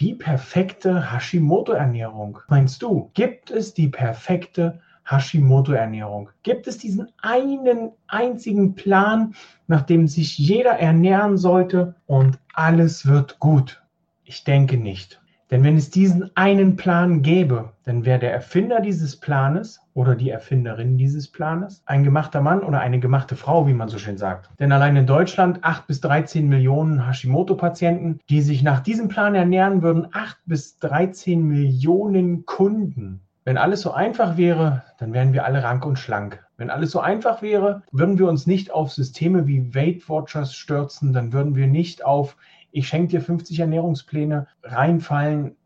Die 0.00 0.14
perfekte 0.14 1.12
Hashimoto-Ernährung. 1.12 2.38
Meinst 2.48 2.80
du, 2.80 3.10
gibt 3.12 3.50
es 3.50 3.74
die 3.74 3.88
perfekte 3.88 4.80
Hashimoto-Ernährung? 5.04 6.30
Gibt 6.42 6.66
es 6.66 6.78
diesen 6.78 7.08
einen 7.20 7.92
einzigen 8.06 8.74
Plan, 8.74 9.34
nach 9.66 9.82
dem 9.82 10.08
sich 10.08 10.38
jeder 10.38 10.78
ernähren 10.78 11.36
sollte 11.36 11.96
und 12.06 12.38
alles 12.54 13.04
wird 13.04 13.40
gut? 13.40 13.82
Ich 14.24 14.42
denke 14.44 14.78
nicht. 14.78 15.19
Denn 15.50 15.64
wenn 15.64 15.76
es 15.76 15.90
diesen 15.90 16.30
einen 16.36 16.76
Plan 16.76 17.22
gäbe, 17.22 17.72
dann 17.84 18.04
wäre 18.04 18.20
der 18.20 18.32
Erfinder 18.32 18.80
dieses 18.80 19.16
Planes 19.16 19.80
oder 19.94 20.14
die 20.14 20.30
Erfinderin 20.30 20.96
dieses 20.96 21.26
Planes 21.26 21.82
ein 21.86 22.04
gemachter 22.04 22.40
Mann 22.40 22.62
oder 22.62 22.78
eine 22.78 23.00
gemachte 23.00 23.34
Frau, 23.34 23.66
wie 23.66 23.74
man 23.74 23.88
so 23.88 23.98
schön 23.98 24.16
sagt. 24.16 24.48
Denn 24.60 24.70
allein 24.70 24.94
in 24.94 25.06
Deutschland 25.06 25.58
8 25.62 25.88
bis 25.88 26.00
13 26.00 26.48
Millionen 26.48 27.04
Hashimoto-Patienten, 27.04 28.20
die 28.30 28.42
sich 28.42 28.62
nach 28.62 28.80
diesem 28.80 29.08
Plan 29.08 29.34
ernähren 29.34 29.82
würden, 29.82 30.06
8 30.12 30.38
bis 30.46 30.78
13 30.78 31.42
Millionen 31.42 32.46
Kunden. 32.46 33.20
Wenn 33.44 33.58
alles 33.58 33.80
so 33.80 33.90
einfach 33.90 34.36
wäre, 34.36 34.84
dann 34.98 35.12
wären 35.12 35.32
wir 35.32 35.44
alle 35.44 35.64
rank 35.64 35.84
und 35.84 35.98
schlank. 35.98 36.44
Wenn 36.58 36.70
alles 36.70 36.90
so 36.90 37.00
einfach 37.00 37.42
wäre, 37.42 37.82
würden 37.90 38.18
wir 38.18 38.28
uns 38.28 38.46
nicht 38.46 38.70
auf 38.70 38.92
Systeme 38.92 39.46
wie 39.46 39.74
Weight 39.74 40.08
Watchers 40.08 40.54
stürzen, 40.54 41.12
dann 41.12 41.32
würden 41.32 41.56
wir 41.56 41.66
nicht 41.66 42.04
auf 42.04 42.36
ich 42.72 42.88
schenke 42.88 43.08
dir 43.08 43.20
50 43.20 43.58
Ernährungspläne 43.60 44.46
reinfallen 44.62 45.56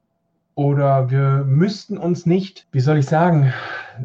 oder 0.55 1.11
wir 1.11 1.45
müssten 1.45 1.99
uns 1.99 2.27
nicht, 2.27 2.67
wie 2.73 2.81
soll 2.81 2.99
ich 2.99 3.07
sagen, 3.07 3.53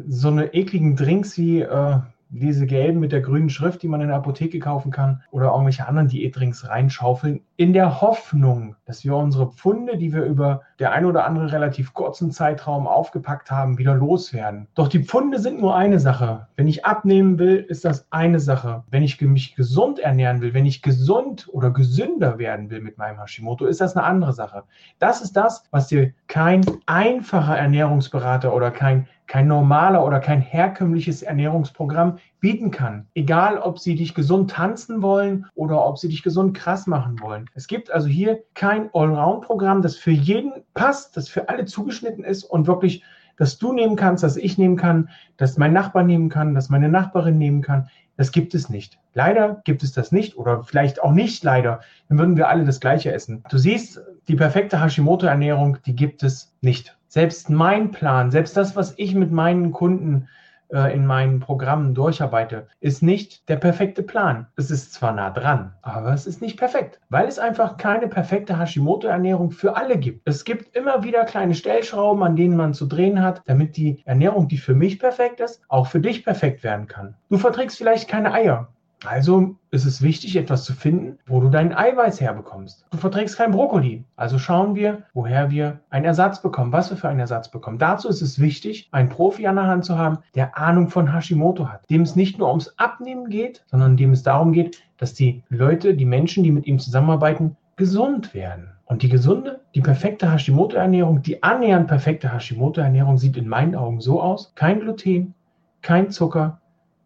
so 0.08 0.28
eine 0.28 0.52
ekligen 0.54 0.96
Drinks 0.96 1.38
wie 1.38 1.60
äh, 1.60 1.98
diese 2.30 2.66
gelben 2.66 3.00
mit 3.00 3.12
der 3.12 3.20
grünen 3.20 3.50
Schrift, 3.50 3.82
die 3.82 3.88
man 3.88 4.00
in 4.00 4.08
der 4.08 4.16
Apotheke 4.16 4.58
kaufen 4.58 4.90
kann, 4.90 5.22
oder 5.30 5.50
irgendwelche 5.50 5.86
anderen 5.86 6.08
Diätdrinks 6.08 6.68
reinschaufeln, 6.68 7.40
in 7.56 7.72
der 7.72 8.00
Hoffnung, 8.00 8.76
dass 8.86 9.04
wir 9.04 9.14
unsere 9.16 9.50
Pfunde, 9.52 9.98
die 9.98 10.12
wir 10.12 10.22
über 10.24 10.62
der 10.78 10.92
ein 10.92 11.04
oder 11.04 11.26
andere 11.26 11.52
relativ 11.52 11.92
kurzen 11.92 12.30
Zeitraum 12.30 12.86
aufgepackt 12.86 13.50
haben, 13.50 13.78
wieder 13.78 13.94
loswerden. 13.94 14.66
Doch 14.74 14.88
die 14.88 15.04
Pfunde 15.04 15.38
sind 15.38 15.60
nur 15.60 15.76
eine 15.76 15.98
Sache. 15.98 16.46
Wenn 16.56 16.68
ich 16.68 16.86
abnehmen 16.86 17.38
will, 17.38 17.56
ist 17.56 17.84
das 17.84 18.06
eine 18.10 18.40
Sache. 18.40 18.84
Wenn 18.90 19.02
ich 19.02 19.20
mich 19.20 19.56
gesund 19.56 19.98
ernähren 19.98 20.40
will, 20.40 20.54
wenn 20.54 20.66
ich 20.66 20.82
gesund 20.82 21.48
oder 21.52 21.70
gesünder 21.70 22.38
werden 22.38 22.70
will 22.70 22.80
mit 22.80 22.96
meinem 22.96 23.20
Hashimoto, 23.20 23.66
ist 23.66 23.80
das 23.80 23.96
eine 23.96 24.06
andere 24.06 24.32
Sache. 24.32 24.62
Das 24.98 25.20
ist 25.20 25.36
das, 25.36 25.64
was 25.70 25.88
dir 25.88 26.12
kein 26.28 26.64
einfacher 26.86 27.58
Ernährungsberater 27.58 28.54
oder 28.54 28.70
kein 28.70 29.06
kein 29.30 29.46
normaler 29.46 30.04
oder 30.04 30.18
kein 30.18 30.40
herkömmliches 30.40 31.22
Ernährungsprogramm 31.22 32.18
bieten 32.40 32.72
kann. 32.72 33.06
Egal, 33.14 33.58
ob 33.58 33.78
sie 33.78 33.94
dich 33.94 34.12
gesund 34.12 34.50
tanzen 34.50 35.02
wollen 35.02 35.46
oder 35.54 35.86
ob 35.86 35.98
sie 35.98 36.08
dich 36.08 36.24
gesund 36.24 36.56
krass 36.56 36.88
machen 36.88 37.20
wollen. 37.20 37.48
Es 37.54 37.68
gibt 37.68 37.92
also 37.92 38.08
hier 38.08 38.40
kein 38.54 38.90
Allround-Programm, 38.92 39.82
das 39.82 39.94
für 39.94 40.10
jeden 40.10 40.64
passt, 40.74 41.16
das 41.16 41.28
für 41.28 41.48
alle 41.48 41.64
zugeschnitten 41.64 42.24
ist 42.24 42.42
und 42.42 42.66
wirklich, 42.66 43.04
dass 43.36 43.56
du 43.56 43.72
nehmen 43.72 43.94
kannst, 43.94 44.24
dass 44.24 44.36
ich 44.36 44.58
nehmen 44.58 44.76
kann, 44.76 45.10
dass 45.36 45.56
mein 45.56 45.72
Nachbar 45.72 46.02
nehmen 46.02 46.28
kann, 46.28 46.56
dass 46.56 46.68
meine 46.68 46.88
Nachbarin 46.88 47.38
nehmen 47.38 47.62
kann. 47.62 47.88
Das 48.16 48.32
gibt 48.32 48.52
es 48.52 48.68
nicht. 48.68 48.98
Leider 49.14 49.62
gibt 49.64 49.84
es 49.84 49.92
das 49.92 50.10
nicht 50.10 50.36
oder 50.38 50.64
vielleicht 50.64 51.04
auch 51.04 51.12
nicht 51.12 51.44
leider. 51.44 51.82
Dann 52.08 52.18
würden 52.18 52.36
wir 52.36 52.48
alle 52.48 52.64
das 52.64 52.80
Gleiche 52.80 53.12
essen. 53.12 53.44
Du 53.48 53.58
siehst, 53.58 54.00
die 54.28 54.36
perfekte 54.36 54.80
Hashimoto-Ernährung, 54.80 55.78
die 55.86 55.96
gibt 55.96 56.22
es 56.22 56.54
nicht. 56.60 56.96
Selbst 57.08 57.50
mein 57.50 57.90
Plan, 57.90 58.30
selbst 58.30 58.56
das, 58.56 58.76
was 58.76 58.94
ich 58.96 59.14
mit 59.14 59.32
meinen 59.32 59.72
Kunden 59.72 60.28
äh, 60.72 60.94
in 60.94 61.06
meinen 61.06 61.40
Programmen 61.40 61.94
durcharbeite, 61.94 62.68
ist 62.80 63.02
nicht 63.02 63.48
der 63.48 63.56
perfekte 63.56 64.02
Plan. 64.02 64.46
Es 64.56 64.70
ist 64.70 64.92
zwar 64.92 65.12
nah 65.12 65.30
dran, 65.30 65.74
aber 65.82 66.12
es 66.12 66.26
ist 66.26 66.40
nicht 66.40 66.56
perfekt, 66.56 67.00
weil 67.08 67.26
es 67.26 67.38
einfach 67.38 67.76
keine 67.76 68.06
perfekte 68.06 68.58
Hashimoto-Ernährung 68.58 69.50
für 69.50 69.76
alle 69.76 69.98
gibt. 69.98 70.28
Es 70.28 70.44
gibt 70.44 70.76
immer 70.76 71.02
wieder 71.02 71.24
kleine 71.24 71.54
Stellschrauben, 71.54 72.22
an 72.22 72.36
denen 72.36 72.56
man 72.56 72.74
zu 72.74 72.86
drehen 72.86 73.22
hat, 73.22 73.42
damit 73.46 73.76
die 73.76 74.02
Ernährung, 74.04 74.46
die 74.46 74.58
für 74.58 74.74
mich 74.74 74.98
perfekt 75.00 75.40
ist, 75.40 75.62
auch 75.68 75.88
für 75.88 76.00
dich 76.00 76.24
perfekt 76.24 76.62
werden 76.62 76.86
kann. 76.86 77.16
Du 77.28 77.38
verträgst 77.38 77.76
vielleicht 77.76 78.08
keine 78.08 78.32
Eier. 78.32 78.68
Also 79.04 79.56
ist 79.70 79.86
es 79.86 80.02
wichtig, 80.02 80.36
etwas 80.36 80.64
zu 80.64 80.74
finden, 80.74 81.18
wo 81.26 81.40
du 81.40 81.48
dein 81.48 81.74
Eiweiß 81.74 82.20
herbekommst. 82.20 82.84
Du 82.90 82.98
verträgst 82.98 83.36
kein 83.36 83.50
Brokkoli. 83.50 84.04
Also 84.16 84.38
schauen 84.38 84.74
wir, 84.74 85.04
woher 85.14 85.50
wir 85.50 85.80
einen 85.88 86.04
Ersatz 86.04 86.42
bekommen, 86.42 86.72
was 86.72 86.90
wir 86.90 86.98
für 86.98 87.08
einen 87.08 87.20
Ersatz 87.20 87.50
bekommen. 87.50 87.78
Dazu 87.78 88.08
ist 88.08 88.20
es 88.20 88.38
wichtig, 88.40 88.88
einen 88.92 89.08
Profi 89.08 89.46
an 89.46 89.56
der 89.56 89.66
Hand 89.66 89.86
zu 89.86 89.96
haben, 89.96 90.18
der 90.34 90.58
Ahnung 90.58 90.88
von 90.88 91.12
Hashimoto 91.12 91.68
hat, 91.68 91.88
dem 91.88 92.02
es 92.02 92.14
nicht 92.14 92.38
nur 92.38 92.48
ums 92.48 92.74
Abnehmen 92.76 93.30
geht, 93.30 93.64
sondern 93.66 93.96
dem 93.96 94.12
es 94.12 94.22
darum 94.22 94.52
geht, 94.52 94.82
dass 94.98 95.14
die 95.14 95.42
Leute, 95.48 95.94
die 95.94 96.04
Menschen, 96.04 96.44
die 96.44 96.52
mit 96.52 96.66
ihm 96.66 96.78
zusammenarbeiten, 96.78 97.56
gesund 97.76 98.34
werden. 98.34 98.72
Und 98.84 99.02
die 99.02 99.08
gesunde, 99.08 99.60
die 99.74 99.80
perfekte 99.80 100.30
Hashimoto-Ernährung, 100.30 101.22
die 101.22 101.42
annähernd 101.42 101.86
perfekte 101.86 102.32
Hashimoto-Ernährung 102.32 103.16
sieht 103.16 103.36
in 103.36 103.48
meinen 103.48 103.76
Augen 103.76 104.00
so 104.00 104.20
aus. 104.20 104.52
Kein 104.56 104.80
Gluten, 104.80 105.32
kein 105.80 106.10
Zucker, 106.10 106.60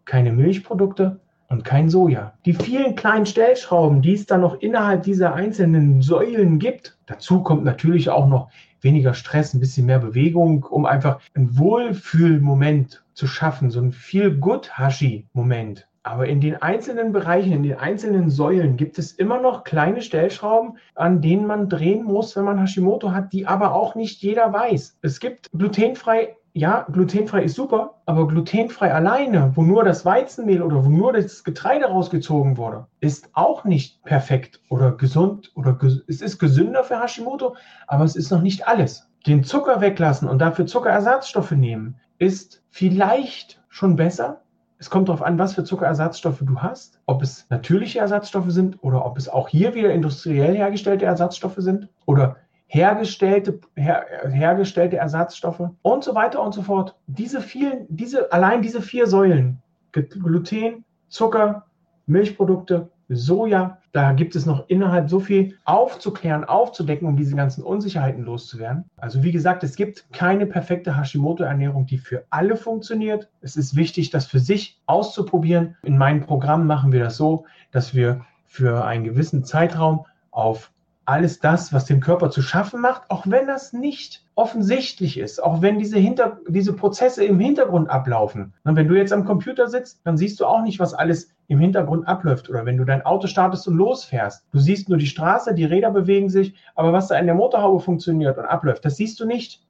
keine 0.06 0.32
Milchprodukte, 0.32 1.20
und 1.48 1.64
kein 1.64 1.88
Soja. 1.88 2.34
Die 2.44 2.54
vielen 2.54 2.94
kleinen 2.94 3.26
Stellschrauben, 3.26 4.02
die 4.02 4.14
es 4.14 4.26
dann 4.26 4.40
noch 4.40 4.60
innerhalb 4.60 5.02
dieser 5.02 5.34
einzelnen 5.34 6.02
Säulen 6.02 6.58
gibt, 6.58 6.96
dazu 7.06 7.42
kommt 7.42 7.64
natürlich 7.64 8.10
auch 8.10 8.26
noch 8.26 8.50
weniger 8.80 9.14
Stress, 9.14 9.54
ein 9.54 9.60
bisschen 9.60 9.86
mehr 9.86 9.98
Bewegung, 9.98 10.64
um 10.64 10.86
einfach 10.86 11.20
ein 11.34 11.58
Wohlfühlmoment 11.58 13.02
zu 13.14 13.26
schaffen, 13.26 13.70
so 13.70 13.80
ein 13.80 13.92
Feel-Good-Hashi-Moment. 13.92 15.88
Aber 16.06 16.26
in 16.26 16.42
den 16.42 16.60
einzelnen 16.60 17.12
Bereichen, 17.12 17.52
in 17.52 17.62
den 17.62 17.78
einzelnen 17.78 18.28
Säulen 18.28 18.76
gibt 18.76 18.98
es 18.98 19.12
immer 19.12 19.40
noch 19.40 19.64
kleine 19.64 20.02
Stellschrauben, 20.02 20.76
an 20.94 21.22
denen 21.22 21.46
man 21.46 21.70
drehen 21.70 22.04
muss, 22.04 22.36
wenn 22.36 22.44
man 22.44 22.60
Hashimoto 22.60 23.12
hat, 23.12 23.32
die 23.32 23.46
aber 23.46 23.72
auch 23.72 23.94
nicht 23.94 24.20
jeder 24.20 24.52
weiß. 24.52 24.98
Es 25.00 25.18
gibt 25.18 25.50
glutenfrei 25.52 26.36
ja, 26.56 26.86
glutenfrei 26.90 27.42
ist 27.42 27.56
super, 27.56 28.00
aber 28.06 28.28
glutenfrei 28.28 28.94
alleine, 28.94 29.50
wo 29.56 29.62
nur 29.62 29.82
das 29.82 30.04
Weizenmehl 30.04 30.62
oder 30.62 30.84
wo 30.84 30.88
nur 30.88 31.12
das 31.12 31.42
Getreide 31.42 31.86
rausgezogen 31.86 32.56
wurde, 32.56 32.86
ist 33.00 33.28
auch 33.32 33.64
nicht 33.64 34.04
perfekt 34.04 34.60
oder 34.68 34.92
gesund 34.92 35.50
oder 35.56 35.72
ges 35.72 36.04
es 36.06 36.22
ist 36.22 36.38
gesünder 36.38 36.84
für 36.84 37.02
Hashimoto, 37.02 37.56
aber 37.88 38.04
es 38.04 38.14
ist 38.14 38.30
noch 38.30 38.40
nicht 38.40 38.68
alles. 38.68 39.10
Den 39.26 39.42
Zucker 39.42 39.80
weglassen 39.80 40.28
und 40.28 40.38
dafür 40.38 40.66
Zuckerersatzstoffe 40.66 41.50
nehmen, 41.50 41.96
ist 42.18 42.62
vielleicht 42.70 43.60
schon 43.68 43.96
besser. 43.96 44.42
Es 44.78 44.90
kommt 44.90 45.08
darauf 45.08 45.22
an, 45.22 45.40
was 45.40 45.54
für 45.54 45.64
Zuckerersatzstoffe 45.64 46.42
du 46.42 46.60
hast, 46.60 47.00
ob 47.06 47.22
es 47.22 47.46
natürliche 47.50 47.98
Ersatzstoffe 47.98 48.52
sind 48.52 48.78
oder 48.84 49.04
ob 49.04 49.18
es 49.18 49.28
auch 49.28 49.48
hier 49.48 49.74
wieder 49.74 49.92
industriell 49.92 50.56
hergestellte 50.56 51.04
Ersatzstoffe 51.04 51.58
sind 51.58 51.88
oder 52.06 52.36
hergestellte, 52.66 53.60
her, 53.76 54.04
hergestellte 54.30 54.96
Ersatzstoffe 54.96 55.70
und 55.82 56.04
so 56.04 56.14
weiter 56.14 56.42
und 56.42 56.54
so 56.54 56.62
fort. 56.62 56.96
Diese 57.06 57.40
vielen, 57.40 57.86
diese, 57.88 58.32
allein 58.32 58.62
diese 58.62 58.82
vier 58.82 59.06
Säulen, 59.06 59.62
Gluten, 59.92 60.84
Zucker, 61.08 61.66
Milchprodukte, 62.06 62.90
Soja, 63.08 63.78
da 63.92 64.12
gibt 64.12 64.34
es 64.34 64.46
noch 64.46 64.68
innerhalb 64.68 65.08
so 65.08 65.20
viel 65.20 65.56
aufzuklären, 65.64 66.44
aufzudecken, 66.44 67.06
um 67.06 67.16
diese 67.16 67.36
ganzen 67.36 67.62
Unsicherheiten 67.62 68.24
loszuwerden. 68.24 68.84
Also 68.96 69.22
wie 69.22 69.30
gesagt, 69.30 69.62
es 69.62 69.76
gibt 69.76 70.10
keine 70.12 70.46
perfekte 70.46 70.96
Hashimoto-Ernährung, 70.96 71.86
die 71.86 71.98
für 71.98 72.24
alle 72.30 72.56
funktioniert. 72.56 73.28
Es 73.40 73.56
ist 73.56 73.76
wichtig, 73.76 74.10
das 74.10 74.26
für 74.26 74.40
sich 74.40 74.80
auszuprobieren. 74.86 75.76
In 75.82 75.98
meinem 75.98 76.22
Programm 76.22 76.66
machen 76.66 76.92
wir 76.92 77.04
das 77.04 77.16
so, 77.16 77.44
dass 77.70 77.94
wir 77.94 78.24
für 78.46 78.84
einen 78.84 79.04
gewissen 79.04 79.44
Zeitraum 79.44 80.06
auf 80.30 80.72
alles 81.06 81.38
das, 81.40 81.72
was 81.72 81.84
dem 81.84 82.00
Körper 82.00 82.30
zu 82.30 82.42
schaffen 82.42 82.80
macht, 82.80 83.10
auch 83.10 83.26
wenn 83.26 83.46
das 83.46 83.72
nicht 83.72 84.24
offensichtlich 84.34 85.18
ist, 85.18 85.42
auch 85.42 85.62
wenn 85.62 85.78
diese, 85.78 85.98
Hinter 85.98 86.38
diese 86.48 86.72
Prozesse 86.72 87.24
im 87.24 87.38
Hintergrund 87.38 87.90
ablaufen. 87.90 88.54
Und 88.64 88.76
wenn 88.76 88.88
du 88.88 88.94
jetzt 88.94 89.12
am 89.12 89.24
Computer 89.24 89.68
sitzt, 89.68 90.00
dann 90.04 90.16
siehst 90.16 90.40
du 90.40 90.46
auch 90.46 90.62
nicht, 90.62 90.78
was 90.78 90.94
alles 90.94 91.30
im 91.48 91.58
Hintergrund 91.58 92.08
abläuft. 92.08 92.48
Oder 92.48 92.64
wenn 92.64 92.76
du 92.76 92.84
dein 92.84 93.02
Auto 93.02 93.26
startest 93.26 93.68
und 93.68 93.76
losfährst, 93.76 94.46
du 94.52 94.58
siehst 94.58 94.88
nur 94.88 94.98
die 94.98 95.06
Straße, 95.06 95.54
die 95.54 95.64
Räder 95.64 95.90
bewegen 95.90 96.30
sich, 96.30 96.54
aber 96.74 96.92
was 96.92 97.08
da 97.08 97.18
in 97.18 97.26
der 97.26 97.34
Motorhaube 97.34 97.80
funktioniert 97.80 98.38
und 98.38 98.46
abläuft, 98.46 98.84
das 98.84 98.96
siehst 98.96 99.20
du 99.20 99.26
nicht. 99.26 99.62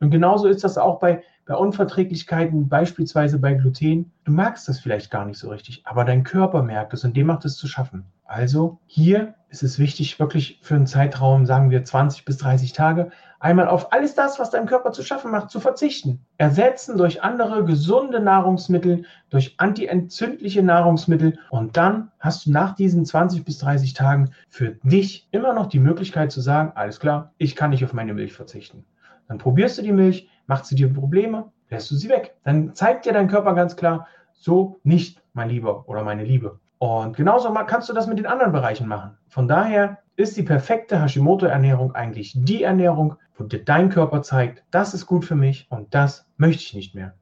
Und 0.00 0.10
genauso 0.10 0.46
ist 0.46 0.62
das 0.62 0.76
auch 0.76 0.98
bei, 0.98 1.22
bei 1.46 1.54
Unverträglichkeiten, 1.54 2.68
beispielsweise 2.68 3.38
bei 3.38 3.54
Gluten. 3.54 4.12
Du 4.24 4.32
magst 4.32 4.68
das 4.68 4.80
vielleicht 4.80 5.10
gar 5.10 5.24
nicht 5.24 5.38
so 5.38 5.48
richtig, 5.48 5.82
aber 5.86 6.04
dein 6.04 6.24
Körper 6.24 6.62
merkt 6.62 6.92
es 6.92 7.04
und 7.04 7.16
dem 7.16 7.28
macht 7.28 7.44
es 7.44 7.56
zu 7.56 7.68
schaffen. 7.68 8.04
Also 8.24 8.80
hier 8.86 9.34
ist 9.48 9.62
es 9.62 9.78
wichtig, 9.78 10.18
wirklich 10.18 10.58
für 10.60 10.74
einen 10.74 10.88
Zeitraum, 10.88 11.46
sagen 11.46 11.70
wir 11.70 11.84
20 11.84 12.24
bis 12.24 12.38
30 12.38 12.72
Tage, 12.72 13.10
einmal 13.38 13.68
auf 13.68 13.92
alles 13.92 14.16
das, 14.16 14.40
was 14.40 14.50
deinem 14.50 14.66
Körper 14.66 14.90
zu 14.90 15.04
schaffen 15.04 15.30
macht, 15.30 15.50
zu 15.50 15.60
verzichten. 15.60 16.26
Ersetzen 16.36 16.98
durch 16.98 17.22
andere 17.22 17.64
gesunde 17.64 18.18
Nahrungsmittel, 18.18 19.04
durch 19.30 19.54
antientzündliche 19.58 20.64
Nahrungsmittel 20.64 21.38
und 21.50 21.76
dann 21.76 22.10
hast 22.18 22.46
du 22.46 22.50
nach 22.50 22.74
diesen 22.74 23.06
20 23.06 23.44
bis 23.44 23.58
30 23.58 23.94
Tagen 23.94 24.32
für 24.48 24.72
dich 24.82 25.28
immer 25.30 25.52
noch 25.54 25.66
die 25.66 25.78
Möglichkeit 25.78 26.32
zu 26.32 26.40
sagen, 26.40 26.72
alles 26.74 26.98
klar, 26.98 27.32
ich 27.38 27.54
kann 27.54 27.70
nicht 27.70 27.84
auf 27.84 27.92
meine 27.92 28.14
Milch 28.14 28.32
verzichten. 28.32 28.84
Dann 29.28 29.38
probierst 29.38 29.78
du 29.78 29.82
die 29.82 29.92
Milch, 29.92 30.28
macht 30.46 30.66
sie 30.66 30.74
dir 30.74 30.92
Probleme, 30.92 31.50
lässt 31.70 31.90
du 31.90 31.94
sie 31.94 32.08
weg. 32.08 32.36
Dann 32.44 32.74
zeigt 32.74 33.06
dir 33.06 33.12
dein 33.12 33.28
Körper 33.28 33.54
ganz 33.54 33.76
klar, 33.76 34.06
so 34.32 34.80
nicht, 34.84 35.22
mein 35.32 35.48
Lieber 35.48 35.88
oder 35.88 36.04
meine 36.04 36.24
Liebe. 36.24 36.58
Und 36.78 37.16
genauso 37.16 37.52
kannst 37.66 37.88
du 37.88 37.92
das 37.92 38.06
mit 38.06 38.18
den 38.18 38.26
anderen 38.26 38.52
Bereichen 38.52 38.86
machen. 38.86 39.16
Von 39.28 39.48
daher 39.48 39.98
ist 40.16 40.36
die 40.36 40.42
perfekte 40.42 41.00
Hashimoto-Ernährung 41.00 41.94
eigentlich 41.94 42.32
die 42.36 42.62
Ernährung, 42.62 43.16
wo 43.36 43.44
dir 43.44 43.64
dein 43.64 43.90
Körper 43.90 44.22
zeigt, 44.22 44.62
das 44.70 44.94
ist 44.94 45.06
gut 45.06 45.24
für 45.24 45.36
mich 45.36 45.66
und 45.70 45.94
das 45.94 46.26
möchte 46.36 46.62
ich 46.62 46.74
nicht 46.74 46.94
mehr. 46.94 47.14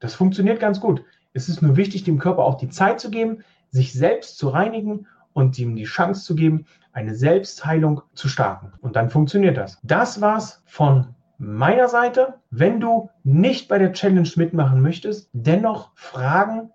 Das 0.00 0.14
funktioniert 0.14 0.60
ganz 0.60 0.80
gut. 0.80 1.04
Es 1.32 1.48
ist 1.48 1.62
nur 1.62 1.76
wichtig, 1.76 2.04
dem 2.04 2.18
Körper 2.18 2.44
auch 2.44 2.56
die 2.56 2.68
Zeit 2.68 3.00
zu 3.00 3.10
geben, 3.10 3.44
sich 3.70 3.92
selbst 3.92 4.38
zu 4.38 4.48
reinigen 4.48 5.06
und 5.32 5.58
ihm 5.58 5.76
die 5.76 5.84
Chance 5.84 6.24
zu 6.24 6.34
geben, 6.34 6.66
eine 6.92 7.14
Selbstheilung 7.14 8.02
zu 8.14 8.28
starten. 8.28 8.72
Und 8.80 8.96
dann 8.96 9.08
funktioniert 9.08 9.56
das. 9.56 9.78
Das 9.82 10.20
war's 10.20 10.62
von 10.66 11.14
meiner 11.42 11.88
Seite. 11.88 12.34
Wenn 12.50 12.80
du 12.80 13.10
nicht 13.24 13.68
bei 13.68 13.78
der 13.78 13.92
Challenge 13.92 14.28
mitmachen 14.36 14.80
möchtest, 14.80 15.28
dennoch 15.32 15.90
Fragen 15.94 16.70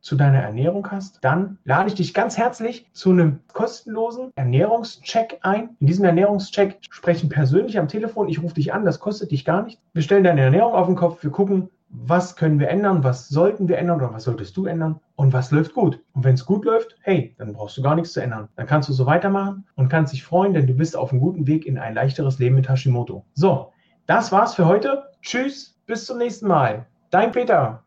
zu 0.00 0.16
deiner 0.16 0.40
Ernährung 0.40 0.90
hast, 0.90 1.18
dann 1.22 1.58
lade 1.64 1.88
ich 1.88 1.94
dich 1.94 2.12
ganz 2.12 2.36
herzlich 2.36 2.86
zu 2.92 3.10
einem 3.10 3.40
kostenlosen 3.54 4.32
Ernährungscheck 4.36 5.38
ein. 5.40 5.70
In 5.80 5.86
diesem 5.86 6.04
Ernährungscheck 6.04 6.78
sprechen 6.90 7.30
persönlich 7.30 7.78
am 7.78 7.88
Telefon. 7.88 8.28
Ich 8.28 8.42
rufe 8.42 8.54
dich 8.54 8.74
an, 8.74 8.84
das 8.84 9.00
kostet 9.00 9.30
dich 9.30 9.46
gar 9.46 9.62
nichts. 9.62 9.80
Wir 9.94 10.02
stellen 10.02 10.24
deine 10.24 10.42
Ernährung 10.42 10.74
auf 10.74 10.86
den 10.86 10.96
Kopf. 10.96 11.22
Wir 11.22 11.30
gucken, 11.30 11.70
was 11.88 12.36
können 12.36 12.58
wir 12.58 12.68
ändern, 12.68 13.04
was 13.04 13.28
sollten 13.28 13.68
wir 13.68 13.78
ändern 13.78 13.96
oder 13.98 14.12
was 14.12 14.24
solltest 14.24 14.56
du 14.56 14.66
ändern 14.66 15.00
und 15.16 15.32
was 15.32 15.50
läuft 15.52 15.74
gut. 15.74 16.00
Und 16.12 16.24
wenn 16.24 16.34
es 16.34 16.44
gut 16.44 16.66
läuft, 16.66 16.96
hey, 17.00 17.34
dann 17.38 17.54
brauchst 17.54 17.78
du 17.78 17.82
gar 17.82 17.94
nichts 17.94 18.12
zu 18.12 18.20
ändern. 18.20 18.48
Dann 18.56 18.66
kannst 18.66 18.88
du 18.88 18.92
so 18.92 19.06
weitermachen 19.06 19.64
und 19.76 19.88
kannst 19.88 20.12
dich 20.12 20.24
freuen, 20.24 20.52
denn 20.52 20.66
du 20.66 20.74
bist 20.74 20.96
auf 20.96 21.12
einem 21.12 21.20
guten 21.20 21.46
Weg 21.46 21.64
in 21.64 21.78
ein 21.78 21.94
leichteres 21.94 22.38
Leben 22.38 22.56
mit 22.56 22.68
Hashimoto. 22.68 23.24
So, 23.32 23.72
das 24.06 24.32
war's 24.32 24.54
für 24.54 24.66
heute. 24.66 25.10
Tschüss, 25.22 25.78
bis 25.86 26.06
zum 26.06 26.18
nächsten 26.18 26.48
Mal. 26.48 26.86
Dein 27.10 27.32
Peter. 27.32 27.84